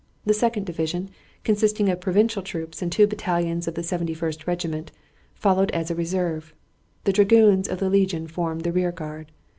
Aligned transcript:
The 0.25 0.33
second 0.33 0.65
division, 0.65 1.11
consisting 1.43 1.87
of 1.87 2.01
provincial 2.01 2.41
troops 2.41 2.81
and 2.81 2.91
two 2.91 3.05
battalions 3.05 3.67
of 3.67 3.75
the 3.75 3.83
Seventy 3.83 4.15
first 4.15 4.47
Regiment, 4.47 4.91
followed 5.35 5.69
as 5.75 5.91
a 5.91 5.95
reserve. 5.95 6.55
The 7.03 7.13
dragoons 7.13 7.67
of 7.69 7.77
the 7.77 7.87
legion 7.91 8.25
formed 8.27 8.61
the 8.61 8.71
rear 8.71 8.91
guard. 8.91 9.31